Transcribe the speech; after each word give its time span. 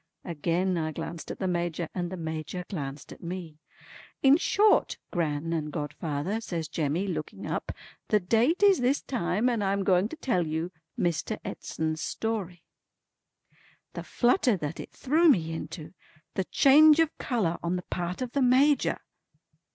Again 0.25 0.79
I 0.79 0.91
glanced 0.93 1.29
at 1.29 1.37
the 1.37 1.47
Major, 1.47 1.87
and 1.93 2.11
the 2.11 2.17
Major 2.17 2.65
glanced 2.67 3.11
at 3.13 3.21
me. 3.21 3.59
"In 4.23 4.35
short, 4.35 4.97
Gran 5.11 5.53
and 5.53 5.71
godfather," 5.71 6.41
says 6.41 6.67
Jemmy, 6.67 7.05
looking 7.05 7.45
up, 7.45 7.71
"the 8.07 8.19
date 8.19 8.63
is 8.63 8.79
this 8.79 9.03
time, 9.03 9.47
and 9.47 9.63
I'm 9.63 9.83
going 9.83 10.09
to 10.09 10.15
tell 10.15 10.47
you 10.47 10.71
Mr. 10.97 11.37
Edson's 11.45 12.01
story." 12.01 12.63
The 13.93 14.01
flutter 14.03 14.57
that 14.57 14.79
it 14.79 14.91
threw 14.91 15.29
me 15.29 15.53
into. 15.53 15.93
The 16.33 16.45
change 16.45 16.99
of 16.99 17.15
colour 17.19 17.59
on 17.61 17.75
the 17.75 17.83
part 17.91 18.23
of 18.23 18.31
the 18.31 18.41
Major! 18.41 18.97